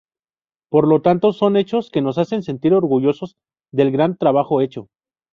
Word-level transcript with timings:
Por 0.71 0.87
lo 0.87 1.03
tanto 1.03 1.31
son 1.31 1.55
hechos 1.57 1.91
que 1.91 2.01
nos 2.01 2.17
hacen 2.17 2.41
sentir 2.41 2.73
orgullosos 2.73 3.35
del 3.71 3.91
gran 3.91 4.17
trabajo 4.17 4.59
hecho. 4.59 4.87